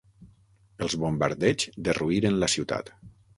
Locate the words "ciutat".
2.55-2.91